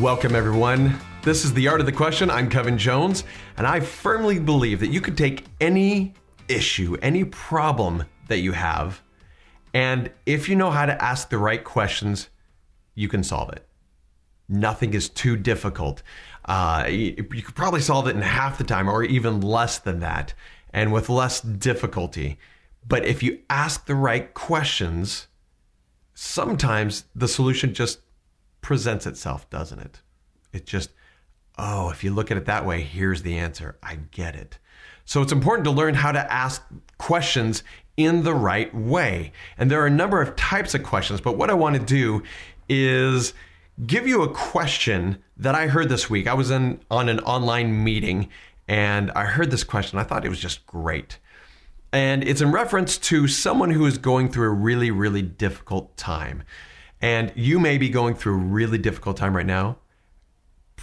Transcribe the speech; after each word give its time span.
Welcome, 0.00 0.36
everyone. 0.36 0.96
This 1.22 1.44
is 1.44 1.52
The 1.52 1.66
Art 1.66 1.80
of 1.80 1.86
the 1.86 1.92
Question. 1.92 2.30
I'm 2.30 2.48
Kevin 2.48 2.78
Jones, 2.78 3.24
and 3.56 3.66
I 3.66 3.80
firmly 3.80 4.38
believe 4.38 4.78
that 4.78 4.92
you 4.92 5.00
could 5.00 5.18
take 5.18 5.44
any 5.60 6.14
issue, 6.46 6.96
any 7.02 7.24
problem 7.24 8.04
that 8.28 8.38
you 8.38 8.52
have, 8.52 9.02
and 9.74 10.12
if 10.24 10.48
you 10.48 10.54
know 10.54 10.70
how 10.70 10.86
to 10.86 11.04
ask 11.04 11.30
the 11.30 11.38
right 11.38 11.64
questions, 11.64 12.28
you 12.94 13.08
can 13.08 13.24
solve 13.24 13.52
it. 13.52 13.66
Nothing 14.48 14.94
is 14.94 15.08
too 15.08 15.36
difficult. 15.36 16.04
Uh, 16.44 16.84
you, 16.88 17.26
you 17.32 17.42
could 17.42 17.56
probably 17.56 17.80
solve 17.80 18.06
it 18.06 18.14
in 18.14 18.22
half 18.22 18.56
the 18.56 18.62
time 18.62 18.88
or 18.88 19.02
even 19.02 19.40
less 19.40 19.80
than 19.80 19.98
that, 19.98 20.32
and 20.72 20.92
with 20.92 21.08
less 21.08 21.40
difficulty. 21.40 22.38
But 22.86 23.04
if 23.04 23.20
you 23.20 23.40
ask 23.50 23.86
the 23.86 23.96
right 23.96 24.32
questions, 24.32 25.26
sometimes 26.14 27.06
the 27.16 27.26
solution 27.26 27.74
just 27.74 27.98
presents 28.68 29.06
itself, 29.06 29.48
doesn't 29.48 29.78
it? 29.78 30.02
It 30.52 30.66
just, 30.66 30.90
oh, 31.56 31.88
if 31.88 32.04
you 32.04 32.12
look 32.12 32.30
at 32.30 32.36
it 32.36 32.44
that 32.44 32.66
way, 32.66 32.82
here's 32.82 33.22
the 33.22 33.38
answer. 33.38 33.78
I 33.82 33.94
get 34.10 34.36
it. 34.36 34.58
So 35.06 35.22
it's 35.22 35.32
important 35.32 35.64
to 35.64 35.70
learn 35.70 35.94
how 35.94 36.12
to 36.12 36.30
ask 36.30 36.62
questions 36.98 37.62
in 37.96 38.24
the 38.24 38.34
right 38.34 38.72
way. 38.74 39.32
And 39.56 39.70
there 39.70 39.80
are 39.80 39.86
a 39.86 39.90
number 39.90 40.20
of 40.20 40.36
types 40.36 40.74
of 40.74 40.82
questions, 40.82 41.22
but 41.22 41.38
what 41.38 41.48
I 41.48 41.54
want 41.54 41.76
to 41.76 41.82
do 41.82 42.22
is 42.68 43.32
give 43.86 44.06
you 44.06 44.20
a 44.20 44.34
question 44.34 45.22
that 45.38 45.54
I 45.54 45.68
heard 45.68 45.88
this 45.88 46.10
week. 46.10 46.26
I 46.26 46.34
was 46.34 46.50
in 46.50 46.78
on 46.90 47.08
an 47.08 47.20
online 47.20 47.82
meeting 47.82 48.28
and 48.68 49.10
I 49.12 49.24
heard 49.24 49.50
this 49.50 49.64
question. 49.64 49.98
I 49.98 50.02
thought 50.02 50.26
it 50.26 50.28
was 50.28 50.40
just 50.40 50.66
great. 50.66 51.18
And 51.90 52.22
it's 52.22 52.42
in 52.42 52.52
reference 52.52 52.98
to 52.98 53.28
someone 53.28 53.70
who 53.70 53.86
is 53.86 53.96
going 53.96 54.30
through 54.30 54.48
a 54.48 54.52
really, 54.52 54.90
really 54.90 55.22
difficult 55.22 55.96
time. 55.96 56.42
And 57.00 57.32
you 57.36 57.58
may 57.58 57.78
be 57.78 57.88
going 57.88 58.14
through 58.14 58.34
a 58.34 58.44
really 58.44 58.78
difficult 58.78 59.16
time 59.16 59.36
right 59.36 59.46
now. 59.46 59.78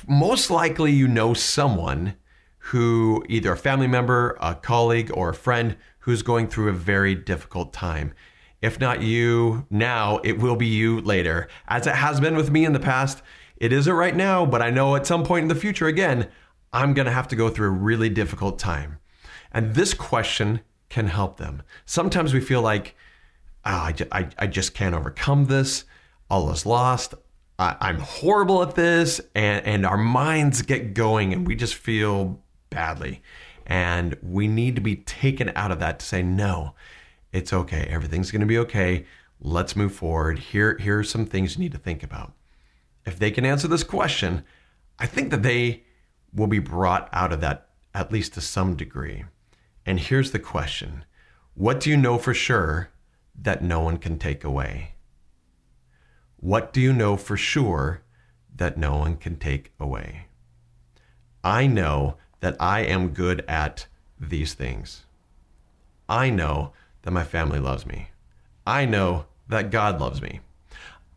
Most 0.08 0.50
likely, 0.50 0.92
you 0.92 1.08
know 1.08 1.34
someone 1.34 2.16
who, 2.58 3.24
either 3.30 3.52
a 3.52 3.58
family 3.58 3.88
member, 3.88 4.38
a 4.42 4.56
colleague, 4.56 5.12
or 5.14 5.30
a 5.30 5.34
friend, 5.34 5.78
who's 6.00 6.22
going 6.22 6.48
through 6.48 6.70
a 6.70 6.74
very 6.74 7.16
difficult 7.16 7.74
time. 7.74 8.14
If 8.62 8.80
not 8.80 9.04
you 9.04 9.68
now, 9.70 10.18
it 10.24 10.40
will 10.40 10.56
be 10.56 10.66
you 10.66 11.02
later. 11.02 11.48
As 11.68 11.86
it 11.86 11.96
has 11.96 12.20
been 12.20 12.36
with 12.36 12.50
me 12.50 12.66
in 12.66 12.74
the 12.74 12.80
past, 12.80 13.22
it 13.58 13.72
isn't 13.72 13.94
right 13.94 14.16
now, 14.16 14.46
but 14.46 14.62
I 14.62 14.70
know 14.70 14.96
at 14.96 15.06
some 15.06 15.24
point 15.24 15.44
in 15.44 15.50
the 15.50 15.56
future, 15.56 15.88
again, 15.88 16.30
I'm 16.74 16.94
going 16.94 17.06
to 17.06 17.12
have 17.12 17.28
to 17.30 17.36
go 17.36 17.50
through 17.50 17.68
a 17.68 17.72
really 17.72 18.10
difficult 18.10 18.58
time. 18.58 19.00
And 19.52 19.76
this 19.76 19.94
question 19.94 20.62
can 20.90 21.08
help 21.08 21.38
them. 21.38 21.64
Sometimes 21.86 22.34
we 22.34 22.42
feel 22.42 22.62
like, 22.62 22.96
oh, 23.66 23.70
I, 23.70 23.96
I, 24.12 24.30
I 24.40 24.48
just 24.48 24.74
can't 24.74 24.96
overcome 24.96 25.46
this 25.46 25.86
all 26.30 26.52
is 26.52 26.66
lost. 26.66 27.14
I, 27.58 27.76
I'm 27.80 28.00
horrible 28.00 28.62
at 28.62 28.76
this. 28.76 29.22
And, 29.34 29.66
and 29.66 29.86
our 29.86 29.98
minds 29.98 30.62
get 30.62 30.94
going 30.94 31.34
and 31.34 31.48
we 31.48 31.56
just 31.56 31.76
feel 31.76 32.42
badly. 32.70 33.22
And 33.66 34.18
we 34.22 34.48
need 34.48 34.76
to 34.76 34.82
be 34.82 34.98
taken 34.98 35.52
out 35.56 35.72
of 35.72 35.80
that 35.80 36.00
to 36.00 36.06
say, 36.06 36.22
no, 36.22 36.76
it's 37.32 37.52
okay. 37.52 37.88
Everything's 37.90 38.32
going 38.32 38.42
to 38.42 38.46
be 38.46 38.60
okay. 38.60 39.06
Let's 39.42 39.76
move 39.76 39.94
forward. 39.94 40.40
Here, 40.40 40.78
here 40.78 41.00
are 41.00 41.04
some 41.04 41.26
things 41.26 41.56
you 41.56 41.64
need 41.64 41.72
to 41.72 41.78
think 41.78 42.04
about. 42.04 42.34
If 43.06 43.20
they 43.20 43.32
can 43.32 43.46
answer 43.46 43.68
this 43.68 43.84
question, 43.84 44.44
I 45.00 45.06
think 45.06 45.32
that 45.32 45.44
they 45.44 45.84
will 46.34 46.48
be 46.48 46.60
brought 46.60 47.10
out 47.12 47.32
of 47.32 47.42
that 47.42 47.70
at 47.94 48.12
least 48.12 48.34
to 48.34 48.42
some 48.42 48.76
degree. 48.76 49.26
And 49.86 50.00
here's 50.00 50.32
the 50.32 50.40
question 50.40 51.06
What 51.54 51.80
do 51.80 51.90
you 51.90 51.98
know 51.98 52.18
for 52.18 52.34
sure 52.34 52.90
that 53.40 53.64
no 53.64 53.80
one 53.80 53.98
can 53.98 54.18
take 54.18 54.44
away? 54.44 54.95
What 56.46 56.74
do 56.74 56.80
you 56.80 56.94
know 56.94 57.18
for 57.18 57.36
sure 57.38 58.04
that 58.56 58.78
no 58.78 58.98
one 58.98 59.16
can 59.16 59.36
take 59.36 59.74
away? 59.80 60.28
I 61.44 61.66
know 61.66 62.18
that 62.40 62.56
I 62.60 62.82
am 62.82 63.16
good 63.16 63.44
at 63.48 63.88
these 64.20 64.54
things. 64.54 65.06
I 66.08 66.30
know 66.30 66.72
that 67.02 67.10
my 67.10 67.24
family 67.24 67.58
loves 67.58 67.88
me. 67.88 68.10
I 68.64 68.86
know 68.86 69.26
that 69.48 69.72
God 69.72 70.00
loves 70.00 70.22
me. 70.22 70.42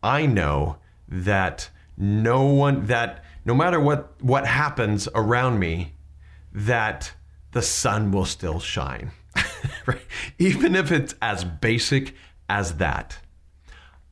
I 0.01 0.25
know 0.25 0.77
that 1.07 1.69
no 1.95 2.45
one 2.45 2.87
that 2.87 3.23
no 3.45 3.53
matter 3.53 3.79
what 3.79 4.19
what 4.23 4.47
happens 4.47 5.07
around 5.13 5.59
me 5.59 5.93
that 6.51 7.13
the 7.51 7.61
sun 7.61 8.11
will 8.11 8.25
still 8.25 8.59
shine. 8.59 9.11
right? 9.85 10.01
Even 10.39 10.75
if 10.75 10.91
it's 10.91 11.13
as 11.21 11.43
basic 11.43 12.15
as 12.49 12.77
that. 12.77 13.19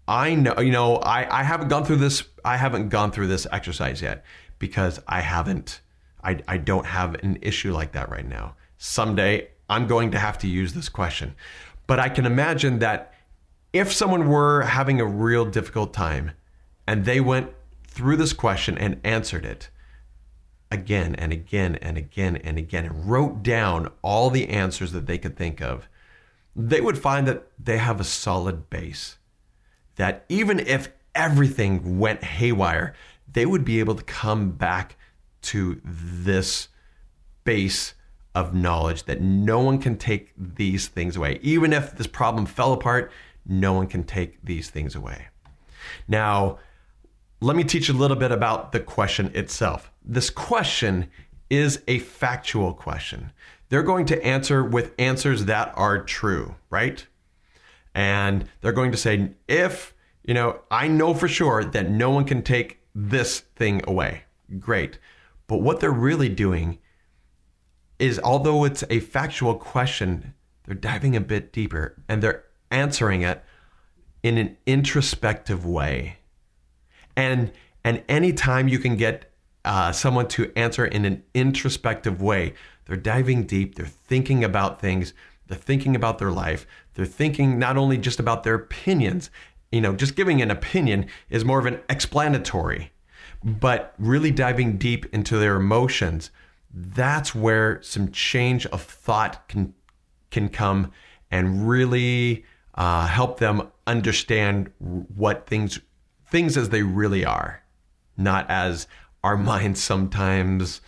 I 0.07 0.35
know, 0.35 0.59
you 0.59 0.71
know, 0.71 0.97
I, 0.97 1.41
I 1.41 1.43
haven't 1.43 1.67
gone 1.67 1.83
through 1.83 1.97
this. 1.97 2.23
I 2.45 2.55
haven't 2.57 2.89
gone 2.89 3.11
through 3.11 3.27
this 3.27 3.45
exercise 3.51 4.01
yet 4.01 4.23
because 4.57 5.01
I 5.07 5.19
haven't, 5.21 5.81
I, 6.23 6.39
I 6.47 6.57
don't 6.57 6.85
have 6.85 7.15
an 7.15 7.39
issue 7.41 7.73
like 7.73 7.91
that 7.91 8.09
right 8.09 8.27
now. 8.27 8.55
Someday 8.77 9.49
I'm 9.69 9.85
going 9.85 10.11
to 10.11 10.19
have 10.19 10.37
to 10.39 10.47
use 10.47 10.73
this 10.73 10.87
question. 10.87 11.35
But 11.87 11.99
I 11.99 12.09
can 12.09 12.25
imagine 12.25 12.79
that 12.79 13.13
if 13.73 13.91
someone 13.91 14.29
were 14.29 14.61
having 14.61 15.01
a 15.01 15.05
real 15.05 15.45
difficult 15.45 15.93
time 15.93 16.31
and 16.87 17.03
they 17.03 17.19
went 17.19 17.51
through 17.85 18.15
this 18.15 18.33
question 18.33 18.77
and 18.77 19.01
answered 19.03 19.45
it 19.45 19.69
again 20.71 21.15
and 21.15 21.33
again 21.33 21.75
and 21.75 21.97
again 21.97 22.37
and 22.37 22.57
again 22.57 22.85
and 22.85 23.09
wrote 23.09 23.43
down 23.43 23.91
all 24.01 24.29
the 24.29 24.47
answers 24.49 24.93
that 24.93 25.05
they 25.05 25.17
could 25.17 25.35
think 25.35 25.61
of, 25.61 25.89
they 26.55 26.79
would 26.79 26.97
find 26.97 27.27
that 27.27 27.47
they 27.59 27.77
have 27.77 27.99
a 27.99 28.05
solid 28.05 28.69
base 28.69 29.17
that 29.97 30.25
even 30.29 30.59
if 30.59 30.89
everything 31.13 31.99
went 31.99 32.23
haywire, 32.23 32.93
they 33.31 33.45
would 33.45 33.65
be 33.65 33.79
able 33.79 33.95
to 33.95 34.03
come 34.03 34.51
back 34.51 34.95
to 35.41 35.81
this 35.83 36.69
base 37.43 37.93
of 38.33 38.53
knowledge 38.53 39.03
that 39.03 39.21
no 39.21 39.59
one 39.59 39.79
can 39.79 39.97
take 39.97 40.31
these 40.37 40.87
things 40.87 41.15
away. 41.15 41.39
Even 41.41 41.73
if 41.73 41.95
this 41.95 42.07
problem 42.07 42.45
fell 42.45 42.73
apart, 42.73 43.11
no 43.45 43.73
one 43.73 43.87
can 43.87 44.03
take 44.03 44.43
these 44.43 44.69
things 44.69 44.95
away. 44.95 45.27
Now, 46.07 46.59
let 47.41 47.55
me 47.55 47.63
teach 47.63 47.89
a 47.89 47.93
little 47.93 48.17
bit 48.17 48.31
about 48.31 48.71
the 48.71 48.79
question 48.79 49.31
itself. 49.33 49.91
This 50.03 50.29
question 50.29 51.09
is 51.49 51.81
a 51.87 51.99
factual 51.99 52.73
question. 52.73 53.31
They're 53.69 53.83
going 53.83 54.05
to 54.07 54.23
answer 54.23 54.63
with 54.63 54.93
answers 54.99 55.45
that 55.45 55.73
are 55.75 56.03
true, 56.03 56.55
right? 56.69 57.05
And 57.97 58.47
they're 58.61 58.73
going 58.73 58.91
to 58.91 58.97
say, 58.97 59.31
if, 59.47 59.95
you 60.23 60.35
know, 60.35 60.61
I 60.69 60.87
know 60.87 61.15
for 61.15 61.27
sure 61.27 61.63
that 61.63 61.89
no 61.89 62.11
one 62.11 62.25
can 62.25 62.43
take 62.43 62.79
this 62.93 63.39
thing 63.55 63.81
away. 63.87 64.21
Great. 64.59 64.99
But 65.47 65.63
what 65.63 65.79
they're 65.79 65.89
really 65.89 66.29
doing 66.29 66.77
is, 67.97 68.19
although 68.23 68.65
it's 68.65 68.83
a 68.91 68.99
factual 68.99 69.55
question, 69.55 70.35
they're 70.63 70.75
diving 70.75 71.15
a 71.15 71.21
bit 71.21 71.51
deeper 71.51 71.95
and 72.07 72.21
they're 72.21 72.43
answering 72.69 73.23
it 73.23 73.43
in 74.21 74.37
an 74.37 74.57
introspective 74.67 75.65
way. 75.65 76.17
And 77.15 77.51
and 77.83 78.03
anytime 78.07 78.67
you 78.67 78.77
can 78.77 78.95
get 78.95 79.31
uh, 79.65 79.91
someone 79.91 80.27
to 80.27 80.51
answer 80.55 80.85
in 80.85 81.03
an 81.03 81.23
introspective 81.33 82.21
way, 82.21 82.53
they're 82.85 82.95
diving 82.95 83.45
deep. 83.45 83.73
They're 83.73 83.87
thinking 83.87 84.43
about 84.43 84.79
things. 84.79 85.13
They're 85.47 85.57
thinking 85.57 85.95
about 85.95 86.19
their 86.19 86.31
life. 86.31 86.67
They're 86.93 87.05
thinking 87.05 87.57
not 87.57 87.77
only 87.77 87.97
just 87.97 88.19
about 88.19 88.43
their 88.43 88.55
opinions, 88.55 89.29
you 89.71 89.81
know, 89.81 89.95
just 89.95 90.15
giving 90.15 90.41
an 90.41 90.51
opinion 90.51 91.07
is 91.29 91.45
more 91.45 91.59
of 91.59 91.65
an 91.65 91.79
explanatory, 91.89 92.91
but 93.43 93.93
really 93.97 94.31
diving 94.31 94.77
deep 94.77 95.05
into 95.13 95.37
their 95.37 95.55
emotions. 95.55 96.31
That's 96.73 97.33
where 97.33 97.81
some 97.81 98.11
change 98.11 98.65
of 98.67 98.81
thought 98.81 99.47
can 99.47 99.73
can 100.29 100.49
come 100.49 100.91
and 101.31 101.67
really 101.67 102.45
uh, 102.75 103.07
help 103.07 103.39
them 103.39 103.69
understand 103.85 104.71
what 104.79 105.47
things 105.47 105.79
things 106.29 106.57
as 106.57 106.69
they 106.69 106.83
really 106.83 107.25
are, 107.25 107.63
not 108.17 108.49
as 108.49 108.87
our 109.23 109.37
minds 109.51 109.81
sometimes 109.81 110.81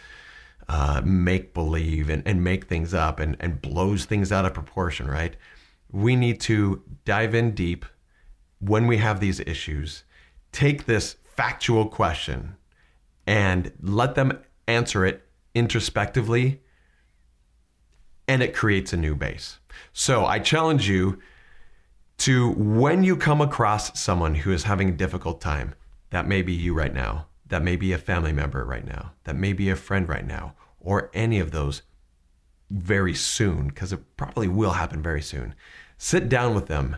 uh, 0.69 1.01
make 1.03 1.53
believe 1.53 2.09
and, 2.09 2.21
and 2.27 2.43
make 2.43 2.67
things 2.67 2.93
up 2.93 3.19
and, 3.19 3.35
and 3.39 3.61
blows 3.61 4.05
things 4.05 4.31
out 4.31 4.45
of 4.45 4.53
proportion, 4.53 5.07
right? 5.07 5.35
We 5.91 6.15
need 6.15 6.39
to 6.41 6.83
dive 7.05 7.33
in 7.33 7.55
deep 7.55 7.85
when 8.59 8.85
we 8.85 8.97
have 8.97 9.19
these 9.19 9.39
issues, 9.39 10.03
take 10.51 10.85
this 10.85 11.15
factual 11.35 11.87
question 11.87 12.55
and 13.25 13.71
let 13.81 14.13
them 14.13 14.39
answer 14.67 15.05
it 15.05 15.27
introspectively, 15.55 16.61
and 18.27 18.43
it 18.43 18.53
creates 18.53 18.93
a 18.93 18.97
new 18.97 19.15
base. 19.15 19.57
So 19.91 20.25
I 20.25 20.37
challenge 20.37 20.87
you 20.87 21.19
to 22.19 22.51
when 22.51 23.03
you 23.03 23.15
come 23.15 23.41
across 23.41 23.99
someone 23.99 24.35
who 24.35 24.51
is 24.51 24.63
having 24.63 24.89
a 24.89 24.91
difficult 24.93 25.41
time, 25.41 25.73
that 26.11 26.27
may 26.27 26.43
be 26.43 26.53
you 26.53 26.75
right 26.75 26.93
now, 26.93 27.25
that 27.49 27.63
may 27.63 27.75
be 27.75 27.91
a 27.91 27.97
family 27.97 28.33
member 28.33 28.63
right 28.65 28.85
now, 28.85 29.13
that 29.25 29.35
may 29.35 29.53
be 29.53 29.69
a 29.69 29.75
friend 29.75 30.07
right 30.07 30.25
now, 30.25 30.53
or 30.79 31.11
any 31.13 31.39
of 31.39 31.51
those 31.51 31.81
very 32.69 33.13
soon, 33.13 33.67
because 33.67 33.91
it 33.91 34.15
probably 34.17 34.47
will 34.47 34.71
happen 34.71 35.01
very 35.01 35.21
soon. 35.21 35.53
Sit 35.97 36.29
down 36.29 36.55
with 36.55 36.67
them, 36.67 36.97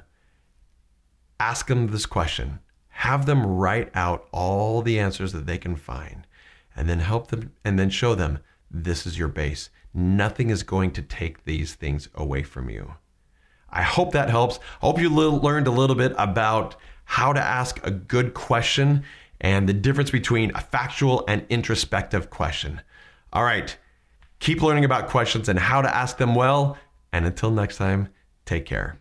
ask 1.39 1.68
them 1.68 1.88
this 1.88 2.06
question 2.06 2.59
have 3.01 3.25
them 3.25 3.44
write 3.44 3.89
out 3.95 4.27
all 4.31 4.83
the 4.83 5.00
answers 5.00 5.31
that 5.31 5.48
they 5.48 5.57
can 5.57 5.75
find 5.75 6.27
and 6.75 6.88
then 6.88 7.00
help 7.00 7.30
them 7.30 7.51
and 7.65 7.80
then 7.80 7.89
show 7.89 8.13
them 8.13 8.38
this 8.69 9.07
is 9.07 9.18
your 9.18 9.27
base. 9.27 9.71
Nothing 9.92 10.51
is 10.51 10.62
going 10.62 10.92
to 10.92 11.01
take 11.01 11.44
these 11.44 11.74
things 11.74 12.09
away 12.13 12.44
from 12.44 12.69
you. 12.69 12.94
I 13.71 13.81
hope 13.81 14.12
that 14.12 14.30
helps. 14.30 14.57
I 14.83 14.86
hope 14.86 15.00
you 15.00 15.09
learned 15.09 15.65
a 15.65 15.71
little 15.71 15.95
bit 15.95 16.13
about 16.15 16.75
how 17.06 17.33
to 17.33 17.42
ask 17.42 17.83
a 17.83 17.89
good 17.89 18.36
question 18.36 19.04
and 19.42 19.68
the 19.68 19.74
difference 19.74 20.12
between 20.12 20.56
a 20.56 20.62
factual 20.62 21.26
and 21.28 21.46
introspective 21.50 22.30
question. 22.30 22.82
All 23.34 23.44
right, 23.44 23.76
keep 24.40 24.62
learning 24.62 24.86
about 24.86 25.10
questions 25.10 25.50
and 25.50 25.60
how 25.60 25.82
to 25.82 25.94
ask 25.94 26.18
them 26.18 26.36
well. 26.36 26.78
And 27.12 27.26
until 27.26 27.52
next 27.52 27.78
time, 27.78 28.10
take 28.46 28.66
care. 28.66 29.00